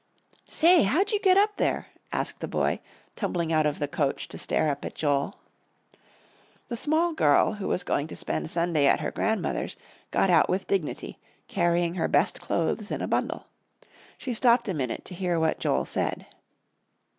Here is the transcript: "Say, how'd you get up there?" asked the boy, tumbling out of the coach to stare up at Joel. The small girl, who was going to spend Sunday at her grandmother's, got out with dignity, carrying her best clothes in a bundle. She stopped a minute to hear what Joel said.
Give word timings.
"Say, 0.49 0.81
how'd 0.81 1.11
you 1.11 1.19
get 1.19 1.37
up 1.37 1.57
there?" 1.57 1.85
asked 2.11 2.39
the 2.39 2.47
boy, 2.47 2.79
tumbling 3.15 3.53
out 3.53 3.67
of 3.67 3.77
the 3.77 3.87
coach 3.87 4.27
to 4.29 4.39
stare 4.39 4.69
up 4.69 4.83
at 4.83 4.95
Joel. 4.95 5.35
The 6.69 6.75
small 6.75 7.13
girl, 7.13 7.53
who 7.53 7.67
was 7.67 7.83
going 7.83 8.07
to 8.07 8.15
spend 8.15 8.49
Sunday 8.49 8.87
at 8.87 9.01
her 9.01 9.11
grandmother's, 9.11 9.77
got 10.09 10.31
out 10.31 10.49
with 10.49 10.65
dignity, 10.65 11.19
carrying 11.47 11.93
her 11.93 12.07
best 12.07 12.41
clothes 12.41 12.89
in 12.89 13.03
a 13.03 13.07
bundle. 13.07 13.45
She 14.17 14.33
stopped 14.33 14.67
a 14.67 14.73
minute 14.73 15.05
to 15.05 15.13
hear 15.13 15.39
what 15.39 15.59
Joel 15.59 15.85
said. 15.85 16.25